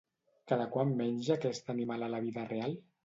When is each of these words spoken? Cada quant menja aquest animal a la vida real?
Cada 0.51 0.65
quant 0.75 0.95
menja 1.01 1.35
aquest 1.37 1.69
animal 1.75 2.07
a 2.07 2.11
la 2.15 2.23
vida 2.25 2.47
real? 2.55 2.75